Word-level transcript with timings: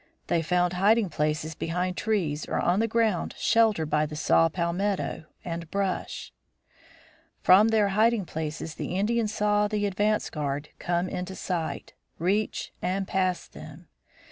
They 0.25 0.41
found 0.41 0.73
hiding 0.73 1.11
places 1.11 1.53
behind 1.53 1.95
trees 1.95 2.47
or 2.47 2.57
on 2.59 2.79
the 2.79 2.87
ground 2.87 3.35
sheltered 3.37 3.91
by 3.91 4.07
the 4.07 4.15
saw 4.15 4.49
palmetto 4.49 5.25
and 5.45 5.69
brush. 5.69 6.33
From 7.43 7.67
their 7.67 7.89
hiding 7.89 8.25
places 8.25 8.73
the 8.73 8.97
Indians 8.97 9.31
saw 9.31 9.67
the 9.67 9.85
advance 9.85 10.31
guard 10.31 10.69
come 10.79 11.07
into 11.07 11.35
sight, 11.35 11.93
reach, 12.17 12.73
and 12.81 13.07
pass 13.07 13.47
them. 13.47 13.89